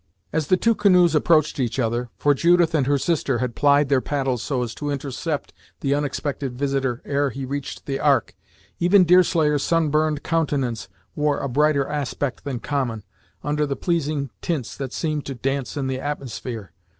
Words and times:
As 0.33 0.47
the 0.47 0.57
two 0.57 0.73
canoes 0.73 1.13
approached 1.13 1.59
each 1.59 1.77
other 1.77 2.09
for 2.17 2.33
Judith 2.33 2.73
and 2.73 2.87
her 2.87 2.97
sister 2.97 3.37
had 3.37 3.53
plied 3.53 3.87
their 3.87 4.01
paddles 4.01 4.41
so 4.41 4.63
as 4.63 4.73
to 4.73 4.89
intercept 4.89 5.53
the 5.81 5.93
unexpected 5.93 6.57
visiter 6.57 7.03
ere 7.05 7.29
he 7.29 7.45
reached 7.45 7.85
the 7.85 7.99
Ark 7.99 8.35
even 8.79 9.03
Deerslayer's 9.03 9.61
sun 9.61 9.89
burned 9.91 10.23
countenance 10.23 10.89
wore 11.15 11.37
a 11.37 11.47
brighter 11.47 11.85
aspect 11.87 12.45
than 12.45 12.57
common, 12.59 13.03
under 13.43 13.67
the 13.67 13.75
pleasing 13.75 14.31
tints 14.41 14.75
that 14.75 14.91
seemed 14.91 15.23
to 15.27 15.35
dance 15.35 15.77
in 15.77 15.85
the 15.85 15.99
atmosphere. 15.99 16.71